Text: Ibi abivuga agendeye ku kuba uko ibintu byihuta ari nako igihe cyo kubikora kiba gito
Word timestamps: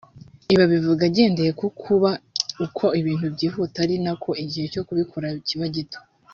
Ibi 0.51 0.61
abivuga 0.67 1.01
agendeye 1.09 1.51
ku 1.59 1.67
kuba 1.81 2.09
uko 2.65 2.85
ibintu 2.99 3.25
byihuta 3.35 3.77
ari 3.85 3.95
nako 4.05 4.29
igihe 4.43 4.65
cyo 4.73 4.81
kubikora 4.87 5.27
kiba 5.47 5.67
gito 5.75 5.99